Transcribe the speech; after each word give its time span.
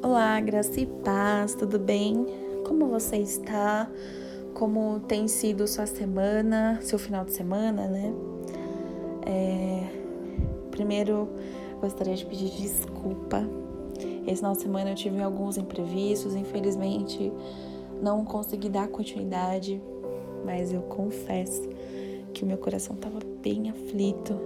Olá, 0.00 0.38
graça 0.38 0.80
e 0.80 0.86
paz, 0.86 1.56
tudo 1.56 1.76
bem? 1.76 2.24
Como 2.64 2.86
você 2.86 3.16
está? 3.16 3.90
Como 4.54 5.00
tem 5.00 5.26
sido 5.26 5.66
sua 5.66 5.86
semana, 5.86 6.78
seu 6.82 7.00
final 7.00 7.24
de 7.24 7.32
semana, 7.32 7.88
né? 7.88 8.14
É... 9.26 9.88
Primeiro, 10.70 11.28
gostaria 11.80 12.14
de 12.14 12.24
pedir 12.24 12.48
desculpa. 12.48 13.42
Esse 14.24 14.36
final 14.36 14.52
de 14.52 14.62
semana 14.62 14.90
eu 14.90 14.94
tive 14.94 15.20
alguns 15.20 15.58
imprevistos, 15.58 16.36
infelizmente 16.36 17.32
não 18.00 18.24
consegui 18.24 18.68
dar 18.68 18.86
continuidade, 18.86 19.82
mas 20.44 20.72
eu 20.72 20.82
confesso 20.82 21.68
que 22.32 22.44
o 22.44 22.46
meu 22.46 22.56
coração 22.56 22.94
estava 22.94 23.18
bem 23.42 23.68
aflito, 23.68 24.38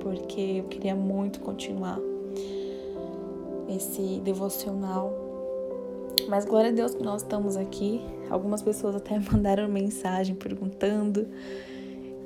porque 0.00 0.40
eu 0.58 0.64
queria 0.64 0.96
muito 0.96 1.38
continuar 1.38 2.09
esse 3.76 4.20
devocional. 4.20 5.12
Mas 6.28 6.44
glória 6.44 6.70
a 6.70 6.72
Deus 6.72 6.94
que 6.94 7.02
nós 7.02 7.22
estamos 7.22 7.56
aqui. 7.56 8.00
Algumas 8.28 8.62
pessoas 8.62 8.94
até 8.96 9.18
mandaram 9.32 9.68
mensagem 9.68 10.34
perguntando. 10.34 11.26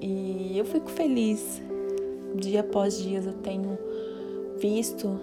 E 0.01 0.59
eu 0.59 0.65
fico 0.65 0.91
feliz. 0.91 1.63
Dia 2.35 2.61
após 2.61 2.99
dia 2.99 3.21
eu 3.21 3.33
tenho 3.33 3.79
visto 4.59 5.21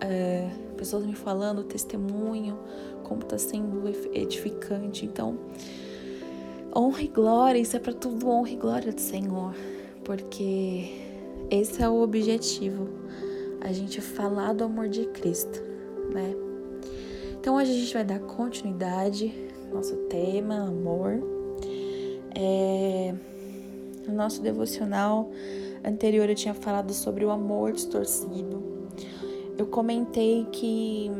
é, 0.00 0.48
pessoas 0.76 1.06
me 1.06 1.14
falando 1.14 1.62
testemunho, 1.64 2.58
como 3.02 3.22
está 3.22 3.38
sendo 3.38 3.88
edificante. 4.12 5.06
Então, 5.06 5.38
honra 6.74 7.02
e 7.02 7.08
glória, 7.08 7.58
isso 7.58 7.76
é 7.76 7.80
para 7.80 7.92
tudo 7.92 8.28
honra 8.28 8.50
e 8.50 8.56
glória 8.56 8.92
do 8.92 9.00
Senhor, 9.00 9.54
porque 10.04 10.90
esse 11.50 11.82
é 11.82 11.88
o 11.88 12.02
objetivo 12.02 12.88
a 13.68 13.72
gente 13.72 14.00
falar 14.00 14.52
do 14.52 14.64
amor 14.64 14.88
de 14.88 15.06
Cristo, 15.06 15.60
né? 16.12 16.34
Então 17.38 17.56
hoje 17.56 17.70
a 17.70 17.74
gente 17.74 17.94
vai 17.94 18.04
dar 18.04 18.20
continuidade 18.20 19.46
nosso 19.72 19.96
tema, 20.08 20.68
amor. 20.68 21.22
É, 22.34 23.14
no 24.06 24.14
nosso 24.14 24.42
devocional 24.42 25.30
anterior 25.84 26.28
eu 26.28 26.34
tinha 26.34 26.54
falado 26.54 26.92
sobre 26.92 27.24
o 27.24 27.30
amor 27.30 27.72
distorcido. 27.72 28.62
Eu 29.58 29.66
comentei 29.66 30.46
que 30.52 31.10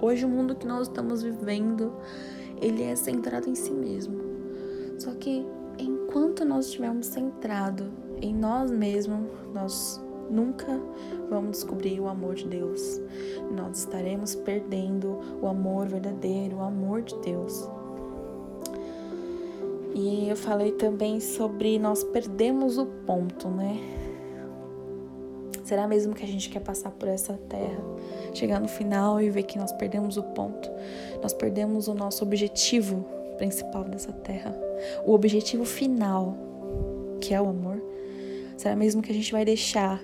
hoje 0.00 0.24
o 0.24 0.28
mundo 0.28 0.54
que 0.54 0.66
nós 0.66 0.88
estamos 0.88 1.22
vivendo, 1.22 1.92
ele 2.60 2.82
é 2.82 2.96
centrado 2.96 3.48
em 3.48 3.54
si 3.54 3.72
mesmo. 3.72 4.20
Só 4.98 5.12
que 5.12 5.44
enquanto 5.78 6.44
nós 6.44 6.66
estivermos 6.66 7.06
centrado 7.06 7.90
em 8.20 8.34
nós 8.34 8.70
mesmos, 8.70 9.28
nós 9.52 10.00
nunca 10.30 10.80
vamos 11.28 11.58
descobrir 11.58 12.00
o 12.00 12.08
amor 12.08 12.34
de 12.34 12.46
Deus. 12.46 13.00
Nós 13.50 13.78
estaremos 13.78 14.34
perdendo 14.34 15.18
o 15.40 15.46
amor 15.46 15.86
verdadeiro, 15.86 16.56
o 16.56 16.62
amor 16.62 17.02
de 17.02 17.16
Deus. 17.20 17.68
E 19.94 20.28
eu 20.28 20.36
falei 20.36 20.72
também 20.72 21.20
sobre 21.20 21.78
nós 21.78 22.04
perdemos 22.04 22.76
o 22.76 22.84
ponto, 22.84 23.48
né? 23.48 23.78
Será 25.64 25.88
mesmo 25.88 26.14
que 26.14 26.22
a 26.22 26.28
gente 26.28 26.48
quer 26.48 26.60
passar 26.60 26.90
por 26.90 27.08
essa 27.08 27.32
terra, 27.48 27.82
chegar 28.32 28.60
no 28.60 28.68
final 28.68 29.20
e 29.20 29.30
ver 29.30 29.42
que 29.44 29.58
nós 29.58 29.72
perdemos 29.72 30.16
o 30.16 30.22
ponto? 30.22 30.70
Nós 31.20 31.32
perdemos 31.32 31.88
o 31.88 31.94
nosso 31.94 32.22
objetivo 32.22 33.04
principal 33.36 33.84
dessa 33.84 34.12
terra, 34.12 34.54
o 35.04 35.12
objetivo 35.12 35.64
final, 35.64 36.36
que 37.20 37.34
é 37.34 37.40
o 37.40 37.48
amor? 37.48 37.82
Será 38.56 38.76
mesmo 38.76 39.02
que 39.02 39.10
a 39.10 39.14
gente 39.14 39.32
vai 39.32 39.44
deixar 39.44 40.00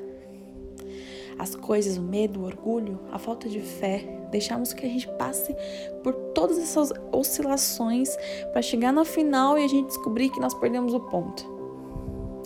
as 1.43 1.57
coisas, 1.57 1.99
o 1.99 2.03
medo, 2.03 2.41
o 2.41 2.45
orgulho, 2.45 3.01
a 3.11 3.19
falta 3.19 3.49
de 3.49 3.59
fé, 3.59 4.05
deixamos 4.31 4.73
que 4.73 4.87
a 4.87 4.89
gente 4.89 5.09
passe 5.19 5.57
por 6.01 6.15
todas 6.33 6.57
essas 6.57 6.93
oscilações 7.11 8.17
para 8.53 8.63
chegar 8.63 8.93
no 8.93 9.05
final 9.05 9.59
e 9.59 9.65
a 9.65 9.69
gente 9.69 9.89
descobrir 9.89 10.31
que 10.31 10.39
nós 10.39 10.55
perdemos 10.55 10.95
o 10.95 11.01
ponto. 11.01 11.45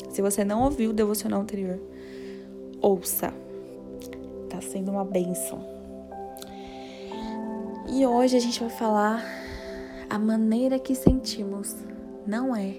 Se 0.08 0.22
você 0.22 0.42
não 0.46 0.62
ouviu 0.64 0.90
o 0.90 0.94
devocional 0.94 1.42
anterior, 1.42 1.78
ouça. 2.80 3.34
Tá 4.48 4.62
sendo 4.62 4.92
uma 4.92 5.04
bênção. 5.04 5.62
E 7.90 8.06
hoje 8.06 8.34
a 8.34 8.40
gente 8.40 8.60
vai 8.60 8.70
falar 8.70 9.22
a 10.08 10.18
maneira 10.18 10.78
que 10.78 10.94
sentimos 10.94 11.76
não 12.26 12.56
é 12.56 12.76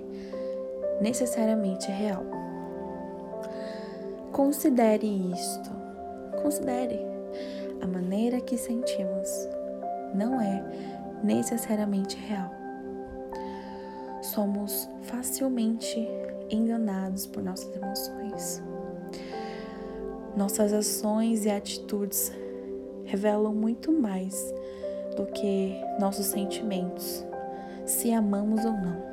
necessariamente 1.00 1.92
real. 1.92 2.25
Considere 4.31 5.06
isto. 5.06 5.87
Considere, 6.42 7.00
a 7.81 7.88
maneira 7.88 8.40
que 8.40 8.58
sentimos 8.58 9.30
não 10.14 10.42
é 10.42 10.64
necessariamente 11.24 12.18
real. 12.18 12.52
Somos 14.22 14.90
facilmente 15.03 16.08
enganados 16.50 17.28
por 17.28 17.44
nossas 17.44 17.75
emoções. 17.75 18.64
Nossas 20.36 20.74
ações 20.74 21.46
e 21.46 21.50
atitudes 21.50 22.31
revelam 23.06 23.54
muito 23.54 23.92
mais 23.92 24.54
do 25.16 25.25
que 25.25 25.75
nossos 26.00 26.28
sentimentos, 26.28 27.25
se 27.86 28.14
amamos 28.14 28.64
ou 28.64 28.74
não. 28.74 29.08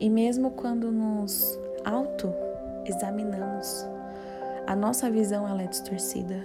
E 0.00 0.10
mesmo 0.10 0.50
quando 0.50 0.90
nos 0.90 1.56
auto-examinamos, 1.84 3.86
a 4.66 4.74
nossa 4.74 5.10
visão 5.10 5.48
ela 5.48 5.62
é 5.62 5.66
distorcida. 5.66 6.42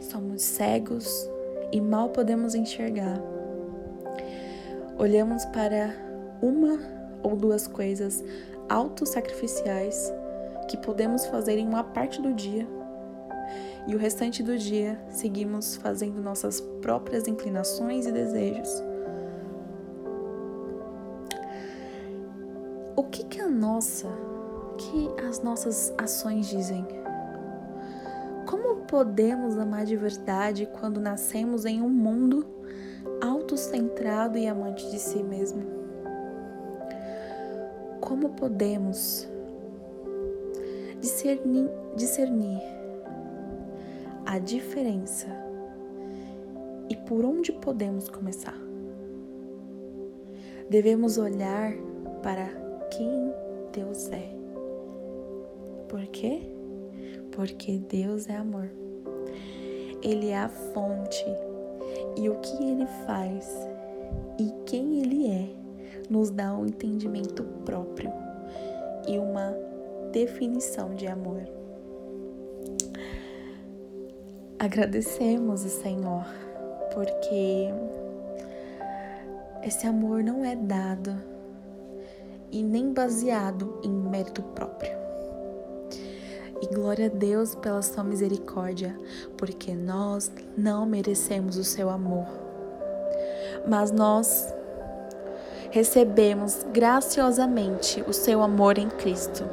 Somos 0.00 0.42
cegos 0.42 1.28
e 1.72 1.80
mal 1.80 2.10
podemos 2.10 2.54
enxergar. 2.54 3.20
Olhamos 4.98 5.44
para 5.46 5.94
uma 6.40 6.78
ou 7.22 7.36
duas 7.36 7.66
coisas 7.66 8.22
autossacrificiais 8.68 10.12
que 10.68 10.76
podemos 10.76 11.26
fazer 11.26 11.58
em 11.58 11.66
uma 11.66 11.82
parte 11.82 12.22
do 12.22 12.32
dia 12.32 12.66
e 13.86 13.94
o 13.94 13.98
restante 13.98 14.42
do 14.42 14.56
dia 14.56 15.00
seguimos 15.08 15.76
fazendo 15.76 16.22
nossas 16.22 16.60
próprias 16.60 17.26
inclinações 17.26 18.06
e 18.06 18.12
desejos. 18.12 18.70
O 22.94 23.02
que 23.04 23.24
que 23.24 23.40
a 23.40 23.48
nossa 23.48 24.06
que 24.80 25.10
as 25.28 25.42
nossas 25.42 25.92
ações 25.98 26.48
dizem? 26.48 26.86
Como 28.46 28.76
podemos 28.86 29.58
amar 29.58 29.84
de 29.84 29.94
verdade 29.94 30.66
quando 30.80 30.98
nascemos 30.98 31.66
em 31.66 31.82
um 31.82 31.88
mundo 31.90 32.46
autocentrado 33.20 34.38
e 34.38 34.48
amante 34.48 34.90
de 34.90 34.98
si 34.98 35.22
mesmo? 35.22 35.62
Como 38.00 38.30
podemos 38.30 39.28
discernir, 40.98 41.68
discernir 41.94 42.60
a 44.24 44.38
diferença 44.38 45.26
e 46.88 46.96
por 46.96 47.24
onde 47.24 47.52
podemos 47.52 48.08
começar? 48.08 48.58
Devemos 50.70 51.18
olhar 51.18 51.74
para 52.22 52.48
quem 52.90 53.32
Deus 53.72 54.08
é 54.10 54.39
por 55.90 56.06
quê? 56.06 56.40
Porque 57.32 57.78
Deus 57.78 58.28
é 58.28 58.36
amor. 58.36 58.70
Ele 60.02 60.28
é 60.28 60.38
a 60.38 60.48
fonte. 60.48 61.24
E 62.16 62.28
o 62.28 62.36
que 62.36 62.62
ele 62.62 62.86
faz 63.04 63.50
e 64.38 64.52
quem 64.64 65.00
ele 65.00 65.26
é 65.26 65.48
nos 66.08 66.30
dá 66.30 66.54
um 66.54 66.66
entendimento 66.66 67.42
próprio 67.64 68.12
e 69.08 69.18
uma 69.18 69.52
definição 70.12 70.94
de 70.94 71.08
amor. 71.08 71.42
Agradecemos 74.58 75.64
o 75.64 75.68
Senhor 75.68 76.24
porque 76.94 77.68
esse 79.64 79.86
amor 79.88 80.22
não 80.22 80.44
é 80.44 80.54
dado 80.54 81.16
e 82.52 82.62
nem 82.62 82.92
baseado 82.92 83.80
em 83.82 83.90
mérito 83.90 84.42
próprio. 84.42 84.99
E 86.62 86.66
glória 86.66 87.06
a 87.06 87.08
Deus 87.08 87.54
pela 87.54 87.80
sua 87.80 88.04
misericórdia, 88.04 88.98
porque 89.36 89.74
nós 89.74 90.30
não 90.56 90.84
merecemos 90.84 91.56
o 91.56 91.64
seu 91.64 91.88
amor. 91.88 92.26
Mas 93.66 93.90
nós 93.90 94.52
recebemos 95.70 96.66
graciosamente 96.72 98.02
o 98.06 98.12
seu 98.12 98.42
amor 98.42 98.76
em 98.76 98.90
Cristo. 98.90 99.44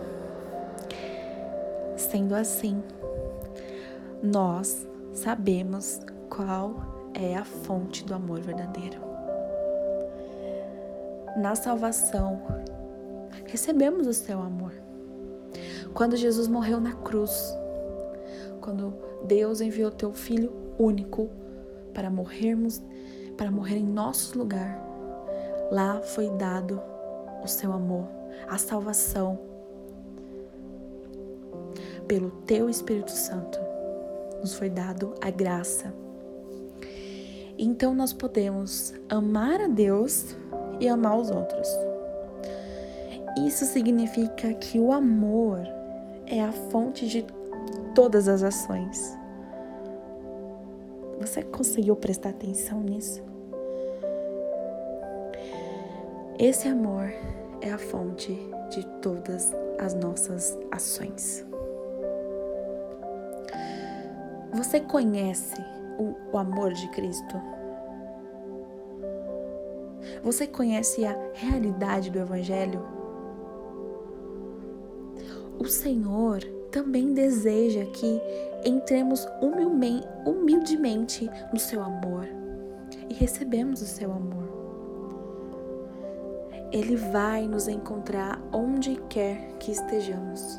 Sendo 1.95 2.35
assim, 2.35 2.83
nós 4.21 4.85
sabemos 5.13 6.01
qual 6.29 6.75
é 7.13 7.35
a 7.35 7.45
fonte 7.45 8.03
do 8.03 8.13
amor 8.13 8.41
verdadeiro. 8.41 8.99
Na 11.37 11.55
salvação, 11.55 12.41
recebemos 13.45 14.07
o 14.07 14.13
seu 14.13 14.39
amor 14.41 14.86
quando 15.97 16.15
Jesus 16.15 16.47
morreu 16.47 16.79
na 16.79 16.93
cruz, 16.93 17.57
quando 18.61 18.93
Deus 19.25 19.61
enviou 19.61 19.89
teu 19.89 20.13
filho 20.13 20.53
único 20.77 21.27
para 21.91 22.07
morrermos, 22.07 22.83
para 23.35 23.49
morrer 23.49 23.77
em 23.77 23.83
nosso 23.83 24.37
lugar, 24.37 24.79
lá 25.71 25.99
foi 25.99 26.29
dado 26.37 26.79
o 27.43 27.47
seu 27.47 27.73
amor, 27.73 28.07
a 28.47 28.59
salvação 28.59 29.39
pelo 32.07 32.29
teu 32.45 32.69
Espírito 32.69 33.09
Santo. 33.09 33.57
Nos 34.39 34.53
foi 34.53 34.69
dado 34.69 35.15
a 35.19 35.31
graça. 35.31 35.91
Então 37.57 37.95
nós 37.95 38.13
podemos 38.13 38.93
amar 39.09 39.61
a 39.61 39.67
Deus 39.67 40.35
e 40.79 40.87
amar 40.87 41.17
os 41.17 41.31
outros. 41.31 41.67
Isso 43.47 43.65
significa 43.65 44.53
que 44.53 44.79
o 44.79 44.91
amor 44.91 45.75
é 46.29 46.43
a 46.43 46.51
fonte 46.51 47.07
de 47.07 47.25
todas 47.95 48.27
as 48.27 48.43
ações. 48.43 49.17
Você 51.19 51.41
conseguiu 51.41 51.95
prestar 51.95 52.29
atenção 52.29 52.81
nisso? 52.81 53.23
Esse 56.37 56.67
amor 56.67 57.11
é 57.61 57.71
a 57.71 57.77
fonte 57.77 58.37
de 58.69 58.85
todas 59.01 59.51
as 59.79 59.93
nossas 59.95 60.57
ações. 60.71 61.45
Você 64.53 64.79
conhece 64.79 65.55
o, 65.97 66.15
o, 66.31 66.37
amor 66.37 66.73
de 66.73 66.87
Cristo? 66.89 67.41
Você 70.23 70.45
conhece 70.45 71.05
a 71.05 71.15
realidade 71.33 72.09
do 72.09 72.19
Evangelho? 72.19 72.96
O 75.67 75.69
Senhor 75.69 76.39
também 76.71 77.13
deseja 77.13 77.83
que 77.87 78.21
entremos 78.63 79.27
humildemente 80.25 81.29
no 81.51 81.59
seu 81.59 81.83
amor 81.83 82.25
e 83.09 83.13
recebemos 83.13 83.81
o 83.81 83.85
seu 83.85 84.09
amor. 84.13 84.47
Ele 86.71 86.95
vai 86.95 87.49
nos 87.49 87.67
encontrar 87.67 88.41
onde 88.53 88.95
quer 89.09 89.57
que 89.59 89.73
estejamos, 89.73 90.57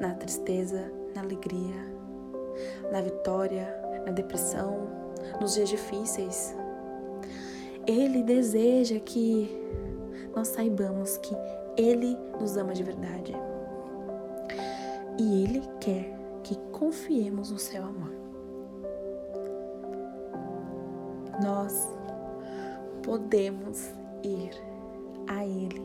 na 0.00 0.14
tristeza, 0.14 0.90
na 1.14 1.20
alegria, 1.20 1.84
na 2.90 3.02
vitória, 3.02 3.68
na 4.06 4.12
depressão, 4.12 4.88
nos 5.38 5.56
dias 5.56 5.68
difíceis. 5.68 6.56
Ele 7.86 8.22
deseja 8.22 8.98
que 8.98 9.46
nós 10.34 10.48
saibamos 10.48 11.18
que 11.18 11.36
Ele 11.76 12.16
nos 12.40 12.56
ama 12.56 12.72
de 12.72 12.82
verdade 12.82 13.36
e 15.18 15.42
Ele 15.42 15.62
quer 15.80 16.16
que 16.42 16.56
confiemos 16.72 17.50
no 17.50 17.58
seu 17.58 17.82
amor. 17.82 18.12
Nós 21.42 21.88
podemos 23.02 23.90
ir 24.22 24.50
a 25.26 25.44
Ele 25.44 25.82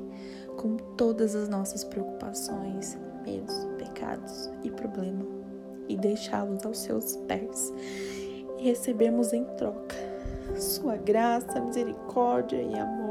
com 0.58 0.78
todas 0.96 1.36
as 1.36 1.50
nossas 1.50 1.84
preocupações, 1.84 2.98
medos, 3.26 3.68
pecados 3.78 4.52
e 4.64 4.70
problemas 4.70 5.28
e 5.90 5.98
deixá-los 5.98 6.66
aos 6.66 6.78
seus 6.78 7.18
pés 7.28 7.74
e 8.58 8.64
recebermos 8.64 9.34
em 9.34 9.44
troca 9.58 9.96
Sua 10.56 10.96
graça, 10.96 11.60
misericórdia 11.60 12.62
e 12.62 12.78
amor. 12.78 13.03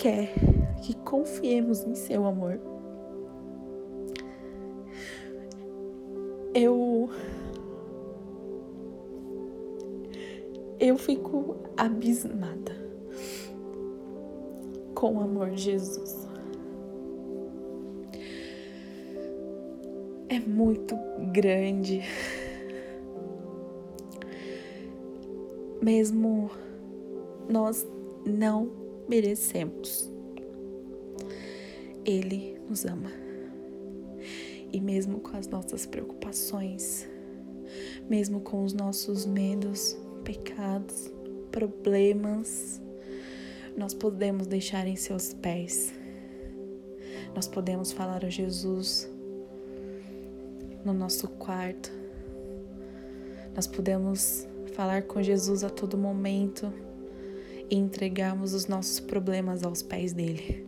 Quer 0.00 0.32
que 0.80 0.96
confiemos 0.96 1.84
em 1.84 1.94
seu 1.94 2.24
amor. 2.24 2.58
Eu. 6.54 7.10
Eu 10.78 10.96
fico 10.96 11.56
abismada 11.76 12.74
com 14.94 15.16
o 15.16 15.20
amor 15.20 15.50
de 15.50 15.64
Jesus. 15.64 16.26
É 20.30 20.40
muito 20.40 20.96
grande. 21.30 22.00
Mesmo 25.82 26.50
nós 27.50 27.86
não 28.24 28.79
merecemos. 29.10 30.08
Ele 32.04 32.56
nos 32.68 32.84
ama. 32.84 33.10
E 34.72 34.80
mesmo 34.80 35.18
com 35.18 35.36
as 35.36 35.48
nossas 35.48 35.84
preocupações, 35.84 37.08
mesmo 38.08 38.40
com 38.40 38.62
os 38.62 38.72
nossos 38.72 39.26
medos, 39.26 39.96
pecados, 40.22 41.10
problemas, 41.50 42.80
nós 43.76 43.92
podemos 43.92 44.46
deixar 44.46 44.86
em 44.86 44.94
seus 44.94 45.34
pés. 45.34 45.92
Nós 47.34 47.48
podemos 47.48 47.90
falar 47.90 48.24
a 48.24 48.30
Jesus 48.30 49.10
no 50.84 50.94
nosso 50.94 51.26
quarto. 51.26 51.90
Nós 53.56 53.66
podemos 53.66 54.46
falar 54.74 55.02
com 55.02 55.20
Jesus 55.20 55.64
a 55.64 55.68
todo 55.68 55.98
momento 55.98 56.72
e 57.70 57.76
entregarmos 57.76 58.52
os 58.52 58.66
nossos 58.66 58.98
problemas 58.98 59.62
aos 59.62 59.80
pés 59.82 60.12
dele. 60.12 60.66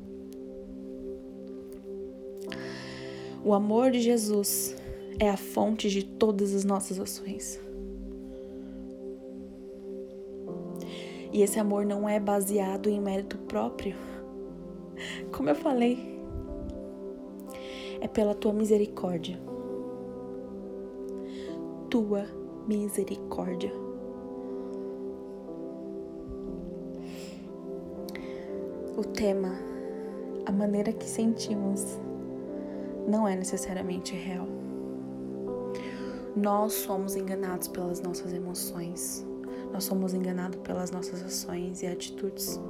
O 3.44 3.52
amor 3.52 3.90
de 3.90 4.00
Jesus 4.00 4.76
é 5.18 5.28
a 5.28 5.36
fonte 5.36 5.90
de 5.90 6.04
todas 6.04 6.54
as 6.54 6.64
nossas 6.64 7.00
ações. 7.00 7.60
E 11.32 11.42
esse 11.42 11.58
amor 11.58 11.84
não 11.84 12.08
é 12.08 12.20
baseado 12.20 12.88
em 12.88 13.00
mérito 13.00 13.36
próprio. 13.38 13.96
Como 15.32 15.48
eu 15.48 15.54
falei, 15.54 16.20
é 18.00 18.06
pela 18.06 18.34
tua 18.34 18.52
misericórdia. 18.52 19.40
Tua 21.88 22.26
misericórdia. 22.68 23.72
O 29.02 29.04
tema, 29.04 29.58
a 30.46 30.52
maneira 30.52 30.92
que 30.92 31.04
sentimos, 31.04 31.98
não 33.04 33.26
é 33.26 33.34
necessariamente 33.34 34.14
real. 34.14 34.46
Nós 36.36 36.72
somos 36.72 37.16
enganados 37.16 37.66
pelas 37.66 38.00
nossas 38.00 38.32
emoções, 38.32 39.26
nós 39.72 39.82
somos 39.82 40.14
enganados 40.14 40.60
pelas 40.60 40.92
nossas 40.92 41.20
ações 41.20 41.82
e 41.82 41.88
atitudes. 41.88 42.60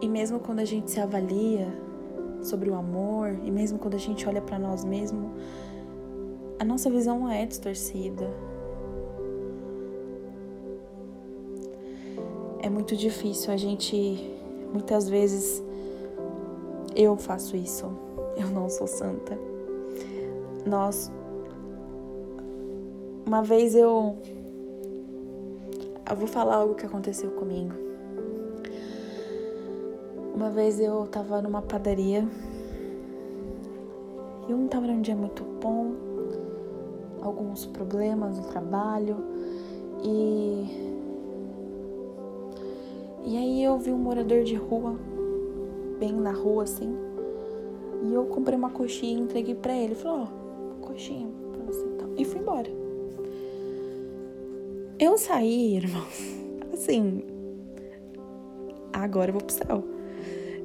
E 0.00 0.08
mesmo 0.08 0.40
quando 0.40 0.60
a 0.60 0.64
gente 0.64 0.90
se 0.90 0.98
avalia 0.98 1.68
sobre 2.40 2.70
o 2.70 2.74
amor, 2.74 3.38
e 3.44 3.50
mesmo 3.50 3.78
quando 3.78 3.96
a 3.96 3.98
gente 3.98 4.26
olha 4.26 4.40
para 4.40 4.58
nós 4.58 4.82
mesmos, 4.82 5.30
a 6.58 6.64
nossa 6.64 6.88
visão 6.88 7.30
é 7.30 7.44
distorcida, 7.44 8.30
é 12.62 12.70
muito 12.70 12.96
difícil 12.96 13.52
a 13.52 13.56
gente 13.56 14.30
muitas 14.72 15.08
vezes 15.08 15.62
eu 16.94 17.16
faço 17.16 17.56
isso. 17.56 17.90
Eu 18.34 18.48
não 18.48 18.68
sou 18.70 18.86
santa. 18.86 19.38
Nós 20.64 21.10
uma 23.26 23.42
vez 23.42 23.74
eu 23.74 24.16
eu 26.10 26.16
vou 26.16 26.26
falar 26.26 26.56
algo 26.56 26.74
que 26.74 26.86
aconteceu 26.86 27.30
comigo. 27.32 27.74
Uma 30.34 30.50
vez 30.50 30.80
eu 30.80 31.06
tava 31.06 31.42
numa 31.42 31.60
padaria 31.60 32.26
e 34.48 34.52
não 34.52 34.66
tava 34.66 34.86
num 34.86 35.02
dia 35.02 35.14
muito 35.14 35.44
bom, 35.60 35.92
alguns 37.22 37.66
problemas 37.66 38.38
no 38.38 38.44
trabalho 38.44 39.16
e 40.02 40.91
e 43.24 43.36
aí 43.36 43.62
eu 43.62 43.78
vi 43.78 43.92
um 43.92 43.98
morador 43.98 44.42
de 44.42 44.56
rua, 44.56 44.98
bem 45.98 46.12
na 46.12 46.32
rua 46.32 46.64
assim, 46.64 46.92
e 48.02 48.12
eu 48.12 48.24
comprei 48.26 48.58
uma 48.58 48.70
coxinha 48.70 49.18
e 49.18 49.22
entreguei 49.22 49.54
para 49.54 49.76
ele. 49.76 49.94
Falei, 49.94 50.24
ó, 50.24 50.26
oh, 50.26 50.86
coxinha 50.86 51.28
pra 51.52 51.62
você 51.64 51.84
então. 51.86 52.10
E 52.16 52.24
fui 52.24 52.40
embora. 52.40 52.68
Eu 54.98 55.16
saí, 55.16 55.76
irmãos, 55.76 56.20
assim, 56.74 57.22
agora 58.92 59.30
eu 59.30 59.34
vou 59.34 59.42
pro 59.42 59.54
céu. 59.54 59.84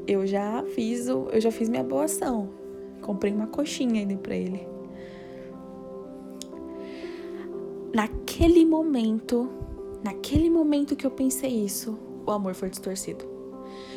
Eu 0.07 0.25
já 0.25 0.63
fiz 0.63 1.07
o, 1.09 1.27
eu 1.31 1.39
já 1.39 1.51
fiz 1.51 1.69
minha 1.69 1.83
boa 1.83 2.05
ação. 2.05 2.49
Comprei 3.01 3.31
uma 3.31 3.47
coxinha 3.47 4.01
ainda 4.01 4.15
para 4.17 4.35
ele. 4.35 4.67
Naquele 7.93 8.65
momento, 8.65 9.49
naquele 10.03 10.49
momento 10.49 10.95
que 10.95 11.05
eu 11.05 11.11
pensei 11.11 11.51
isso, 11.51 11.97
o 12.27 12.31
amor 12.31 12.53
foi 12.53 12.69
distorcido. 12.69 13.25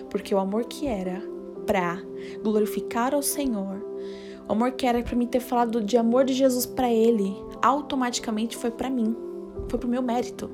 porque 0.08 0.34
o 0.34 0.38
amor 0.38 0.64
que 0.64 0.86
era 0.88 1.22
para 1.66 2.02
glorificar 2.42 3.14
ao 3.14 3.22
Senhor, 3.22 3.80
o 4.48 4.52
amor 4.52 4.72
que 4.72 4.86
era 4.86 5.00
para 5.02 5.14
mim 5.14 5.26
ter 5.26 5.38
falado 5.38 5.80
de 5.80 5.96
amor 5.96 6.24
de 6.24 6.32
Jesus 6.32 6.66
para 6.66 6.90
ele, 6.90 7.36
automaticamente 7.62 8.56
foi 8.56 8.70
para 8.70 8.90
mim, 8.90 9.16
foi 9.68 9.78
pro 9.78 9.88
meu 9.88 10.02
mérito. 10.02 10.50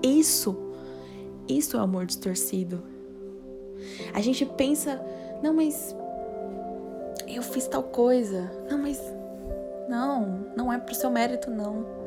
Isso, 0.00 0.56
isso 1.48 1.76
é 1.76 1.80
amor 1.80 2.06
distorcido. 2.06 2.82
A 4.12 4.20
gente 4.20 4.46
pensa, 4.46 5.00
não, 5.42 5.54
mas 5.54 5.96
eu 7.26 7.42
fiz 7.42 7.66
tal 7.66 7.82
coisa. 7.82 8.50
Não, 8.70 8.78
mas 8.78 9.00
não, 9.88 10.46
não 10.56 10.72
é 10.72 10.78
pro 10.78 10.94
seu 10.94 11.10
mérito 11.10 11.50
não. 11.50 12.03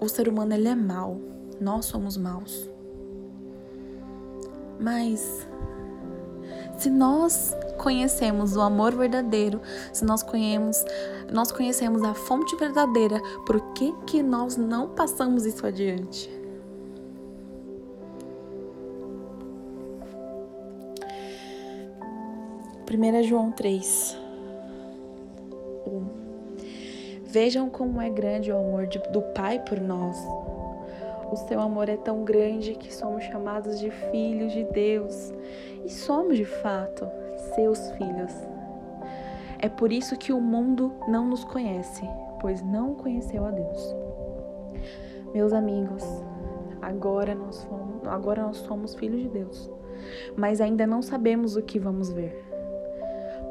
O 0.00 0.08
ser 0.08 0.28
humano 0.28 0.54
ele 0.54 0.68
é 0.68 0.74
mau. 0.74 1.20
Nós 1.60 1.86
somos 1.86 2.16
maus. 2.16 2.70
Mas 4.78 5.46
se 6.76 6.90
nós 6.90 7.54
conhecemos 7.78 8.56
o 8.56 8.60
amor 8.60 8.94
verdadeiro, 8.94 9.60
se 9.92 10.04
nós 10.04 10.22
conhecemos, 10.22 10.84
nós 11.32 11.50
conhecemos 11.50 12.02
a 12.02 12.12
fonte 12.12 12.54
verdadeira, 12.56 13.20
por 13.46 13.60
que 13.72 13.92
que 14.06 14.22
nós 14.22 14.56
não 14.56 14.88
passamos 14.90 15.46
isso 15.46 15.66
adiante? 15.66 16.30
1 22.88 23.22
João 23.24 23.50
3, 23.50 24.16
Vejam 27.36 27.68
como 27.68 28.00
é 28.00 28.08
grande 28.08 28.50
o 28.50 28.56
amor 28.56 28.86
de, 28.86 28.98
do 29.12 29.20
Pai 29.20 29.58
por 29.58 29.78
nós. 29.78 30.16
O 31.30 31.36
seu 31.36 31.60
amor 31.60 31.86
é 31.86 31.96
tão 31.98 32.24
grande 32.24 32.72
que 32.72 32.90
somos 32.90 33.24
chamados 33.24 33.78
de 33.78 33.90
filhos 33.90 34.54
de 34.54 34.64
Deus. 34.64 35.34
E 35.84 35.90
somos 35.90 36.38
de 36.38 36.46
fato 36.46 37.06
seus 37.54 37.90
filhos. 37.90 38.32
É 39.58 39.68
por 39.68 39.92
isso 39.92 40.16
que 40.16 40.32
o 40.32 40.40
mundo 40.40 40.94
não 41.06 41.28
nos 41.28 41.44
conhece, 41.44 42.08
pois 42.40 42.62
não 42.62 42.94
conheceu 42.94 43.44
a 43.44 43.50
Deus. 43.50 43.94
Meus 45.34 45.52
amigos, 45.52 46.02
agora 46.80 47.34
nós, 47.34 47.62
fomos, 47.64 48.08
agora 48.08 48.44
nós 48.44 48.56
somos 48.56 48.94
filhos 48.94 49.20
de 49.20 49.28
Deus, 49.28 49.70
mas 50.34 50.58
ainda 50.62 50.86
não 50.86 51.02
sabemos 51.02 51.54
o 51.54 51.60
que 51.60 51.78
vamos 51.78 52.10
ver. 52.10 52.42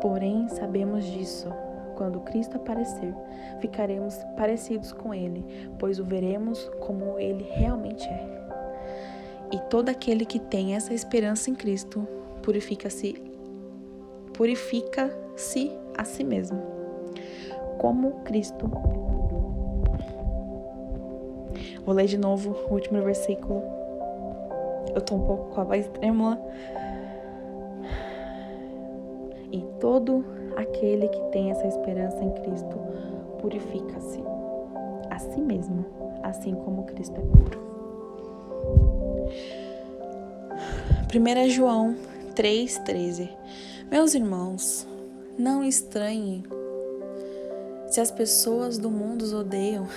Porém, 0.02 0.50
sabemos 0.50 1.06
disso. 1.06 1.54
Quando 1.96 2.20
Cristo 2.22 2.58
aparecer, 2.58 3.14
ficaremos 3.60 4.16
parecidos 4.36 4.92
com 4.92 5.14
Ele, 5.14 5.46
pois 5.80 6.00
o 6.00 6.04
veremos 6.04 6.70
como 6.80 7.18
Ele 7.18 7.44
realmente 7.54 8.08
é. 8.08 8.36
E 9.52 9.60
todo 9.70 9.90
aquele 9.90 10.26
que 10.26 10.40
tem 10.40 10.76
essa 10.76 10.94
esperança 10.94 11.50
em 11.50 11.56
Cristo 11.56 12.08
purifica-se 12.42 13.34
purifica-se 14.34 15.72
a 15.98 16.04
si 16.04 16.24
mesmo, 16.24 16.62
como 17.78 18.20
Cristo. 18.26 18.70
Vou 21.86 21.96
ler 21.96 22.08
de 22.08 22.18
novo 22.18 22.52
o 22.70 22.74
último 22.74 23.02
versículo. 23.02 23.64
Eu 24.94 25.02
tô 25.02 25.16
um 25.16 25.26
pouco 25.26 25.56
com 25.56 25.62
a 25.62 25.64
voz 25.64 25.88
trêmula. 25.88 26.42
E 29.52 29.62
todo 29.80 30.26
aquele 30.56 31.08
que 31.08 31.22
tem 31.32 31.52
essa 31.52 31.68
esperança 31.68 32.24
em 32.24 32.32
Cristo 32.32 32.80
purifica-se 33.40 34.24
a 35.10 35.20
si 35.20 35.40
mesmo, 35.40 35.86
assim 36.24 36.54
como 36.56 36.84
Cristo 36.84 37.20
é 37.20 37.24
puro. 37.24 37.66
1 41.14 41.50
João 41.50 41.96
3,13 42.36 43.30
Meus 43.90 44.14
irmãos, 44.14 44.88
não 45.38 45.64
estranhem 45.64 46.44
se 47.88 48.02
as 48.02 48.12
pessoas 48.12 48.78
do 48.78 48.90
mundo 48.90 49.22
os 49.22 49.34
odeiam. 49.34 49.88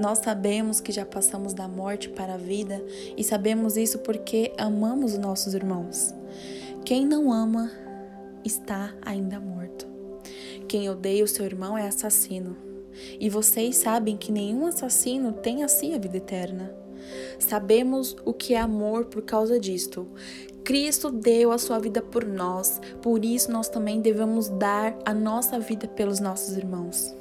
Nós 0.00 0.18
sabemos 0.18 0.80
que 0.80 0.92
já 0.92 1.04
passamos 1.04 1.52
da 1.52 1.68
morte 1.68 2.08
para 2.08 2.34
a 2.34 2.38
vida 2.38 2.82
e 3.16 3.22
sabemos 3.22 3.76
isso 3.76 3.98
porque 3.98 4.52
amamos 4.56 5.12
os 5.12 5.18
nossos 5.18 5.54
irmãos. 5.54 6.14
Quem 6.84 7.04
não 7.04 7.32
ama 7.32 7.70
está 8.46 8.94
ainda 9.02 9.40
morto. 9.40 9.86
Quem 10.68 10.88
odeia 10.88 11.24
o 11.24 11.28
seu 11.28 11.44
irmão 11.44 11.76
é 11.76 11.86
assassino. 11.86 12.56
E 13.20 13.28
vocês 13.28 13.76
sabem 13.76 14.16
que 14.16 14.32
nenhum 14.32 14.66
assassino 14.66 15.32
tem 15.32 15.62
assim 15.62 15.94
a 15.94 15.98
vida 15.98 16.16
eterna. 16.16 16.74
Sabemos 17.38 18.16
o 18.24 18.32
que 18.32 18.54
é 18.54 18.58
amor 18.58 19.06
por 19.06 19.22
causa 19.22 19.60
disto. 19.60 20.08
Cristo 20.64 21.10
deu 21.10 21.52
a 21.52 21.58
sua 21.58 21.78
vida 21.78 22.02
por 22.02 22.24
nós, 22.24 22.80
por 23.00 23.24
isso 23.24 23.52
nós 23.52 23.68
também 23.68 24.00
devemos 24.00 24.48
dar 24.48 24.98
a 25.04 25.14
nossa 25.14 25.60
vida 25.60 25.86
pelos 25.86 26.18
nossos 26.18 26.56
irmãos. 26.56 27.14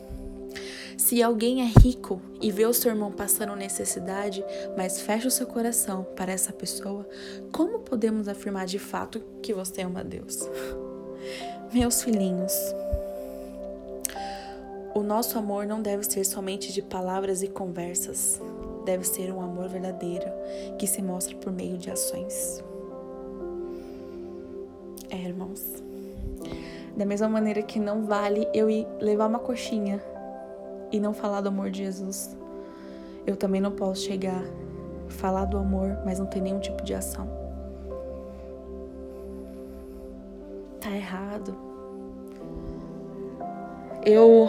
Se 0.97 1.21
alguém 1.21 1.61
é 1.61 1.71
rico 1.79 2.19
e 2.41 2.51
vê 2.51 2.65
o 2.65 2.73
seu 2.73 2.89
irmão 2.91 3.11
passando 3.11 3.55
necessidade, 3.55 4.43
mas 4.75 5.01
fecha 5.01 5.27
o 5.27 5.31
seu 5.31 5.45
coração 5.45 6.07
para 6.15 6.31
essa 6.31 6.51
pessoa, 6.51 7.07
como 7.51 7.79
podemos 7.79 8.27
afirmar 8.27 8.65
de 8.65 8.79
fato 8.79 9.21
que 9.43 9.53
você 9.53 9.83
ama 9.83 10.03
Deus? 10.03 10.39
Meus 11.73 12.01
filhinhos, 12.01 12.53
o 14.93 15.03
nosso 15.03 15.37
amor 15.37 15.65
não 15.65 15.81
deve 15.81 16.03
ser 16.03 16.23
somente 16.23 16.71
de 16.71 16.81
palavras 16.81 17.43
e 17.43 17.49
conversas, 17.49 18.41
deve 18.85 19.03
ser 19.03 19.29
um 19.33 19.41
amor 19.41 19.67
verdadeiro 19.67 20.25
que 20.79 20.87
se 20.87 21.01
mostra 21.01 21.35
por 21.35 21.51
meio 21.51 21.77
de 21.77 21.91
ações. 21.91 22.63
É, 25.09 25.17
irmãos. 25.17 25.83
Da 26.95 27.05
mesma 27.05 27.27
maneira 27.27 27.61
que 27.61 27.77
não 27.77 28.05
vale 28.05 28.47
eu 28.53 28.69
ir 28.69 28.87
levar 29.01 29.27
uma 29.27 29.39
coxinha 29.39 30.01
e 30.93 30.99
não 30.99 31.13
falar 31.13 31.41
do 31.41 31.49
amor 31.49 31.69
de 31.69 31.83
Jesus, 31.83 32.37
eu 33.27 33.35
também 33.35 33.59
não 33.59 33.71
posso 33.71 34.03
chegar, 34.03 34.43
falar 35.09 35.43
do 35.43 35.57
amor, 35.57 35.99
mas 36.05 36.19
não 36.19 36.25
ter 36.25 36.39
nenhum 36.39 36.59
tipo 36.59 36.81
de 36.83 36.93
ação. 36.93 37.44
Tá 40.85 40.95
errado. 40.95 41.55
Eu 44.05 44.47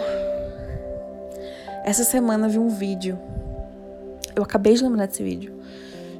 essa 1.83 2.03
semana 2.03 2.47
vi 2.47 2.59
um 2.59 2.69
vídeo. 2.69 3.17
Eu 4.35 4.43
acabei 4.43 4.75
de 4.75 4.83
lembrar 4.83 5.07
desse 5.07 5.23
vídeo 5.23 5.57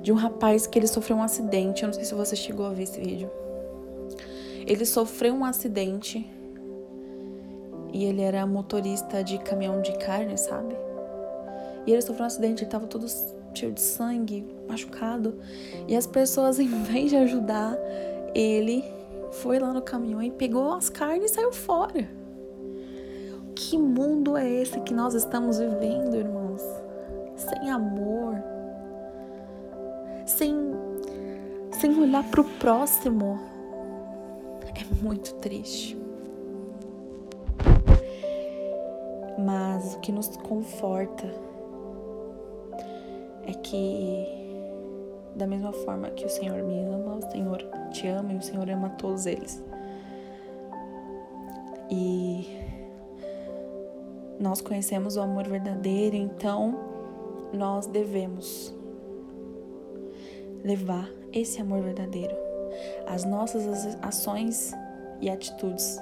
de 0.01 0.12
um 0.12 0.15
rapaz 0.15 0.65
que 0.65 0.79
ele 0.79 0.88
sofreu 0.88 1.17
um 1.17 1.21
acidente. 1.21 1.83
Eu 1.83 1.88
não 1.88 1.93
sei 1.93 2.05
se 2.05 2.15
você 2.15 2.36
chegou 2.36 2.65
a 2.65 2.69
ver 2.69 2.83
esse 2.83 3.00
vídeo. 3.00 3.29
Ele 4.65 4.86
sofreu 4.86 5.33
um 5.33 5.45
acidente 5.45 6.25
e 7.93 8.05
ele 8.05 8.21
era 8.21 8.45
motorista 8.47 9.24
de 9.24 9.38
caminhão 9.38 9.81
de 9.81 9.91
carne, 9.97 10.38
sabe? 10.38 10.75
E 11.86 11.91
ele 11.91 12.01
sofreu 12.01 12.24
um 12.24 12.27
acidente, 12.27 12.63
ele 12.63 12.71
tava 12.71 12.88
todo 12.88 13.05
cheio 13.53 13.71
de 13.71 13.81
sangue, 13.81 14.45
machucado. 14.67 15.39
E 15.88 15.95
as 15.95 16.07
pessoas, 16.07 16.57
em 16.59 16.83
vez 16.83 17.09
de 17.09 17.17
ajudar 17.17 17.77
ele, 18.33 18.83
foi 19.31 19.60
lá 19.60 19.74
no 19.74 19.81
caminhão 19.81 20.22
e 20.22 20.31
pegou 20.31 20.74
as 20.74 20.89
carnes 20.89 21.31
e 21.31 21.36
saiu 21.36 21.51
fora. 21.51 22.07
Que 23.55 23.77
mundo 23.77 24.38
é 24.38 24.48
esse 24.48 24.79
que 24.81 24.93
nós 24.93 25.13
estamos 25.13 25.57
vivendo, 25.57 26.15
irmãos? 26.15 26.62
Sem 27.36 27.69
amor, 27.72 28.36
sem, 30.25 30.55
sem 31.72 32.00
olhar 32.00 32.24
para 32.29 32.41
o 32.41 32.43
próximo. 32.43 33.39
É 34.75 35.03
muito 35.03 35.34
triste. 35.36 35.98
Mas 39.39 39.96
o 39.96 40.00
que 40.00 40.12
nos 40.12 40.36
conforta 40.38 41.27
é 43.43 43.53
que 43.53 44.37
da 45.38 45.46
mesma 45.46 45.72
forma 45.72 46.10
que 46.10 46.25
o 46.25 46.29
Senhor 46.29 46.62
me 46.63 46.84
ama, 46.84 47.15
o 47.15 47.32
Senhor 47.32 47.63
te 47.91 48.08
ama 48.08 48.34
e 48.34 48.38
o 48.38 48.41
Senhor 48.41 48.70
ama 48.70 48.89
todos 48.91 49.25
eles. 49.25 49.63
E 51.89 52.48
nós 54.39 54.60
conhecemos 54.60 55.15
o 55.15 55.22
amor 55.22 55.48
verdadeiro, 55.48 56.15
então 56.15 56.75
nós 57.53 57.86
devemos 57.86 58.74
levar 60.63 61.10
esse 61.32 61.62
amor 61.62 61.82
verdadeiro. 61.82 62.36
As 63.06 63.24
nossas 63.24 63.96
ações 64.01 64.74
e 65.22 65.29
atitudes 65.29 65.98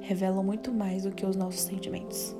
revelam 0.00 0.42
muito 0.42 0.72
mais 0.72 1.04
do 1.04 1.12
que 1.12 1.24
os 1.24 1.36
nossos 1.36 1.60
sentimentos. 1.60 2.34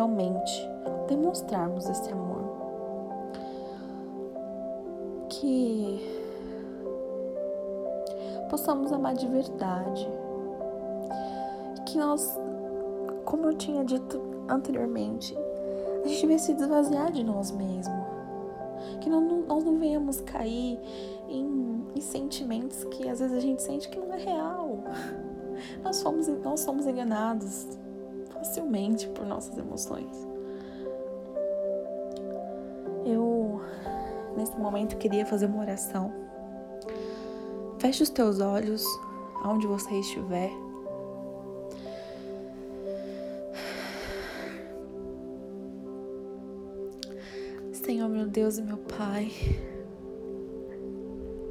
Realmente 0.00 0.66
demonstrarmos 1.06 1.86
esse 1.88 2.10
amor. 2.10 2.40
Que 5.28 6.00
possamos 8.48 8.92
amar 8.92 9.14
de 9.14 9.26
verdade. 9.28 10.08
que 11.86 11.98
nós, 11.98 12.38
como 13.24 13.46
eu 13.46 13.54
tinha 13.54 13.84
dito 13.84 14.20
anteriormente, 14.48 15.36
a 16.04 16.08
gente 16.08 16.20
devia 16.20 16.38
se 16.38 16.54
desvaziar 16.54 17.10
de 17.12 17.24
nós 17.24 17.50
mesmos. 17.50 18.06
Que 19.00 19.10
não, 19.10 19.42
nós 19.42 19.64
não 19.64 19.76
venhamos 19.78 20.20
cair 20.20 20.78
em, 21.28 21.84
em 21.94 22.00
sentimentos 22.00 22.84
que 22.84 23.08
às 23.08 23.18
vezes 23.18 23.36
a 23.36 23.40
gente 23.40 23.60
sente 23.60 23.88
que 23.88 23.98
não 23.98 24.14
é 24.14 24.18
real. 24.18 24.78
Nós 25.84 25.96
somos, 25.96 26.26
nós 26.26 26.60
somos 26.60 26.86
enganados 26.86 27.66
facilmente 28.40 29.06
por 29.10 29.24
nossas 29.26 29.56
emoções. 29.56 30.26
Eu, 33.04 33.60
nesse 34.36 34.56
momento, 34.58 34.96
queria 34.96 35.26
fazer 35.26 35.46
uma 35.46 35.60
oração. 35.60 36.12
Feche 37.78 38.02
os 38.02 38.10
teus 38.10 38.40
olhos, 38.40 38.84
aonde 39.42 39.66
você 39.66 39.94
estiver. 39.94 40.50
Senhor, 47.72 48.08
meu 48.08 48.26
Deus 48.26 48.58
e 48.58 48.62
meu 48.62 48.78
Pai. 48.78 49.30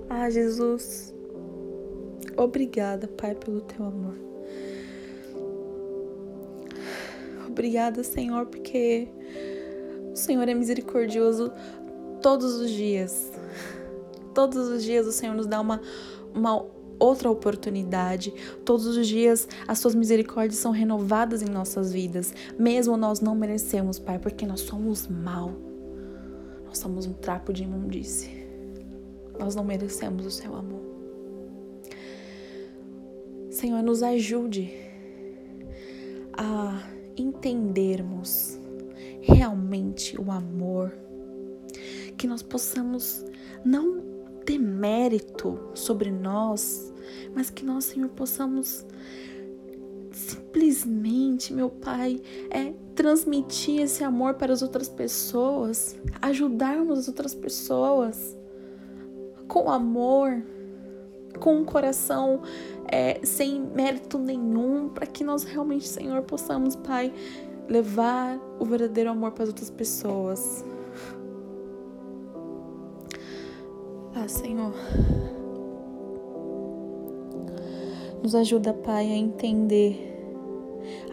Ah, 0.09 0.29
Jesus. 0.29 1.13
Obrigada, 2.37 3.07
Pai, 3.07 3.35
pelo 3.35 3.61
teu 3.61 3.85
amor. 3.85 4.28
Obrigada, 7.59 8.05
Senhor, 8.05 8.45
porque 8.45 9.09
o 10.13 10.15
Senhor 10.15 10.47
é 10.47 10.53
misericordioso 10.53 11.51
todos 12.21 12.55
os 12.55 12.71
dias. 12.71 13.33
Todos 14.33 14.69
os 14.69 14.81
dias 14.81 15.05
o 15.05 15.11
Senhor 15.11 15.35
nos 15.35 15.45
dá 15.45 15.59
uma, 15.59 15.81
uma 16.33 16.65
outra 16.97 17.29
oportunidade. 17.29 18.33
Todos 18.63 18.87
os 18.87 19.05
dias 19.05 19.45
as 19.67 19.77
suas 19.77 19.93
misericórdias 19.93 20.57
são 20.57 20.71
renovadas 20.71 21.41
em 21.41 21.49
nossas 21.49 21.91
vidas, 21.91 22.33
mesmo 22.57 22.95
nós 22.95 23.19
não 23.19 23.35
merecemos, 23.35 23.99
Pai, 23.99 24.17
porque 24.17 24.45
nós 24.45 24.61
somos 24.61 25.05
mal. 25.05 25.51
Nós 26.65 26.77
somos 26.77 27.05
um 27.07 27.13
trapo 27.13 27.51
de 27.51 27.63
imundície. 27.63 28.47
Nós 29.37 29.53
não 29.53 29.65
merecemos 29.65 30.25
o 30.25 30.31
seu 30.31 30.55
amor. 30.55 30.79
Senhor, 33.49 33.83
nos 33.83 34.01
ajude 34.01 34.88
entendermos 37.39 38.59
realmente 39.21 40.19
o 40.19 40.29
amor, 40.29 40.93
que 42.17 42.27
nós 42.27 42.43
possamos 42.43 43.25
não 43.63 44.03
ter 44.45 44.57
mérito 44.57 45.57
sobre 45.73 46.11
nós, 46.11 46.93
mas 47.33 47.49
que 47.49 47.63
nós, 47.63 47.85
Senhor, 47.85 48.09
possamos 48.09 48.85
simplesmente, 50.11 51.53
meu 51.53 51.69
Pai, 51.69 52.19
é 52.49 52.73
transmitir 52.93 53.81
esse 53.81 54.03
amor 54.03 54.33
para 54.33 54.51
as 54.51 54.61
outras 54.61 54.89
pessoas, 54.89 55.97
ajudarmos 56.21 56.99
as 56.99 57.07
outras 57.07 57.33
pessoas 57.33 58.37
com 59.47 59.71
amor, 59.71 60.43
com 61.39 61.55
um 61.55 61.65
coração 61.65 62.41
é, 62.87 63.19
sem 63.23 63.61
mérito 63.61 64.17
nenhum, 64.17 64.89
para 64.89 65.05
que 65.05 65.23
nós 65.23 65.43
realmente, 65.43 65.87
Senhor, 65.87 66.21
possamos, 66.23 66.75
Pai, 66.75 67.13
levar 67.67 68.39
o 68.59 68.65
verdadeiro 68.65 69.09
amor 69.09 69.31
para 69.31 69.43
as 69.43 69.49
outras 69.49 69.69
pessoas. 69.69 70.65
Ah, 74.15 74.27
Senhor. 74.27 74.73
Nos 78.21 78.35
ajuda, 78.35 78.73
Pai, 78.73 79.11
a 79.11 79.15
entender 79.15 80.07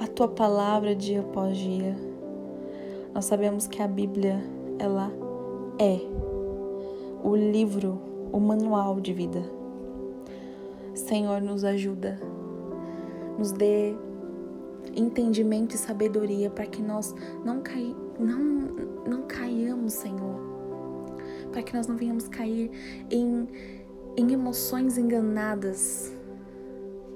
a 0.01 0.07
tua 0.07 0.29
palavra 0.29 0.95
dia 0.95 1.21
após 1.21 1.57
dia. 1.57 1.97
Nós 3.15 3.27
sabemos 3.27 3.67
que 3.67 3.81
a 3.81 3.87
Bíblia, 3.87 4.43
ela 4.79 5.13
é 5.79 6.01
o 7.23 7.35
livro, 7.37 8.01
o 8.33 8.41
manual 8.41 9.01
de 9.01 9.13
vida 9.13 9.56
Senhor, 11.07 11.41
nos 11.41 11.63
ajuda, 11.63 12.19
nos 13.39 13.53
dê 13.53 13.95
entendimento 14.93 15.77
e 15.77 15.79
sabedoria 15.79 16.51
para 16.51 16.67
que 16.67 16.83
nós 16.83 17.15
não, 17.45 17.61
cai, 17.61 17.95
não, 18.19 18.41
não 19.09 19.23
caiamos, 19.23 19.93
Senhor, 19.93 20.41
para 21.53 21.63
que 21.63 21.77
nós 21.77 21.87
não 21.87 21.97
venhamos 21.97 22.27
cair 22.27 22.73
em, 23.09 23.47
em 24.17 24.33
emoções 24.33 24.99
enganadas, 24.99 26.13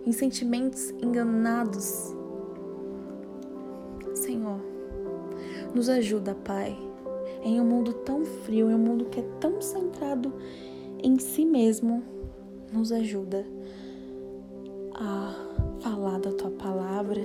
em 0.06 0.12
sentimentos 0.12 0.90
enganados. 1.02 2.14
Senhor, 4.14 4.60
nos 5.74 5.88
ajuda, 5.88 6.36
Pai, 6.44 6.78
em 7.42 7.60
um 7.60 7.64
mundo 7.64 7.92
tão 7.92 8.24
frio, 8.24 8.70
em 8.70 8.74
um 8.74 8.78
mundo 8.78 9.06
que 9.06 9.18
é 9.18 9.24
tão 9.40 9.60
centrado 9.60 10.32
em 11.02 11.18
si 11.18 11.44
mesmo, 11.44 12.04
nos 12.72 12.92
ajuda 12.92 13.44
da 16.18 16.32
tua 16.32 16.50
palavra, 16.50 17.20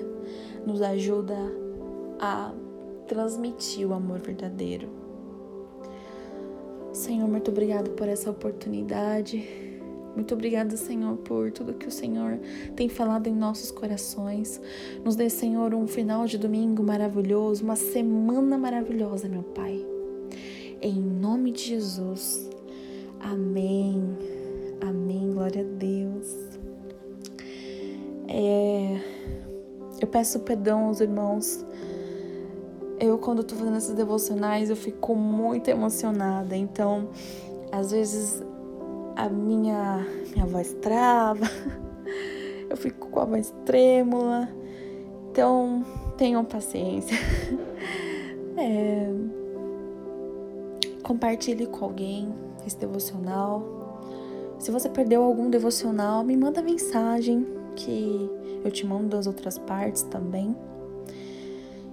nos 0.65 0.81
ajuda 0.81 1.35
a 2.19 2.53
transmitir 3.07 3.87
o 3.87 3.93
amor 3.93 4.19
verdadeiro. 4.19 4.89
Senhor, 6.91 7.27
muito 7.27 7.51
obrigado 7.51 7.91
por 7.91 8.07
essa 8.07 8.31
oportunidade. 8.31 9.65
Muito 10.15 10.33
obrigada, 10.33 10.77
Senhor, 10.77 11.17
por 11.17 11.51
tudo 11.51 11.73
que 11.73 11.87
o 11.87 11.91
Senhor 11.91 12.39
tem 12.73 12.87
falado 12.87 13.27
em 13.27 13.35
nossos 13.35 13.69
corações. 13.69 14.61
Nos 15.03 15.15
dê, 15.15 15.29
Senhor, 15.29 15.73
um 15.73 15.87
final 15.87 16.25
de 16.25 16.37
domingo 16.37 16.81
maravilhoso, 16.81 17.65
uma 17.65 17.75
semana 17.75 18.57
maravilhosa, 18.57 19.27
meu 19.27 19.43
Pai. 19.43 19.85
Em 20.81 21.01
nome 21.01 21.51
de 21.51 21.63
Jesus. 21.63 22.49
Amém. 23.19 24.17
Amém. 24.81 25.31
Glória 25.31 25.63
a 25.63 25.77
Deus. 25.77 26.54
É, 28.27 28.99
eu 30.01 30.07
peço 30.07 30.39
perdão 30.39 30.85
aos 30.85 30.99
irmãos. 30.99 31.65
Eu, 32.99 33.17
quando 33.17 33.43
tô 33.43 33.55
fazendo 33.55 33.77
esses 33.77 33.93
devocionais, 33.93 34.69
eu 34.69 34.75
fico 34.75 35.15
muito 35.15 35.69
emocionada. 35.69 36.55
Então, 36.55 37.09
às 37.71 37.91
vezes, 37.91 38.41
a 39.15 39.29
minha, 39.29 40.05
minha 40.33 40.45
voz 40.45 40.73
trava. 40.81 41.45
Eu 42.67 42.75
fico 42.75 43.09
com 43.09 43.19
a 43.19 43.25
voz 43.25 43.53
trêmula. 43.63 44.49
Então, 45.31 45.85
tenham 46.17 46.43
paciência. 46.43 47.17
É, 48.57 49.11
compartilhe 51.03 51.67
com 51.67 51.83
alguém 51.83 52.33
esse 52.65 52.77
devocional. 52.77 54.55
Se 54.57 54.71
você 54.71 54.87
perdeu 54.87 55.23
algum 55.23 55.49
devocional, 55.49 56.23
me 56.23 56.37
manda 56.37 56.61
mensagem 56.61 57.45
que 57.75 58.29
eu 58.63 58.71
te 58.71 58.85
mando 58.85 59.09
das 59.09 59.27
outras 59.27 59.57
partes 59.57 60.03
também. 60.03 60.55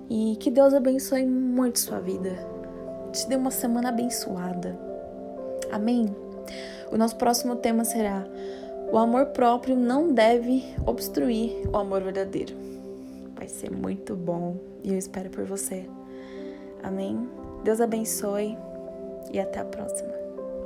E 0.08 0.36
que 0.40 0.50
Deus 0.50 0.74
abençoe 0.74 1.26
muito 1.26 1.78
sua 1.78 2.00
vida. 2.00 2.36
Te 3.12 3.28
dê 3.28 3.36
uma 3.36 3.50
semana 3.50 3.90
abençoada. 3.90 4.78
Amém? 5.70 6.14
O 6.90 6.96
nosso 6.96 7.16
próximo 7.16 7.56
tema 7.56 7.84
será: 7.84 8.26
O 8.90 8.98
amor 8.98 9.26
próprio 9.26 9.76
não 9.76 10.12
deve 10.12 10.64
obstruir 10.86 11.68
o 11.72 11.76
amor 11.76 12.02
verdadeiro. 12.02 12.54
Vai 13.34 13.48
ser 13.48 13.70
muito 13.70 14.14
bom 14.14 14.56
e 14.84 14.92
eu 14.92 14.98
espero 14.98 15.30
por 15.30 15.44
você. 15.44 15.88
Amém? 16.82 17.28
Deus 17.64 17.80
abençoe 17.80 18.56
e 19.32 19.40
até 19.40 19.60
a 19.60 19.64
próxima. 19.64 20.21